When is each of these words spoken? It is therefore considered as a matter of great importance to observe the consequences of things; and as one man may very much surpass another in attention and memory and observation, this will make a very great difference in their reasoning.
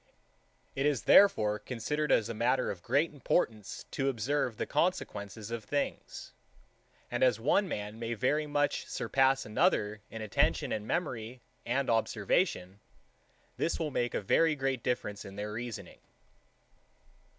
It 0.75 0.87
is 0.87 1.03
therefore 1.03 1.59
considered 1.59 2.11
as 2.11 2.27
a 2.27 2.33
matter 2.33 2.71
of 2.71 2.81
great 2.81 3.13
importance 3.13 3.85
to 3.91 4.09
observe 4.09 4.57
the 4.57 4.65
consequences 4.65 5.51
of 5.51 5.63
things; 5.63 6.33
and 7.11 7.21
as 7.21 7.39
one 7.39 7.67
man 7.67 7.99
may 7.99 8.15
very 8.15 8.47
much 8.47 8.87
surpass 8.87 9.45
another 9.45 10.01
in 10.09 10.23
attention 10.23 10.71
and 10.71 10.87
memory 10.87 11.43
and 11.67 11.87
observation, 11.87 12.79
this 13.57 13.77
will 13.77 13.91
make 13.91 14.15
a 14.15 14.21
very 14.21 14.55
great 14.55 14.81
difference 14.81 15.23
in 15.23 15.35
their 15.35 15.53
reasoning. 15.53 15.99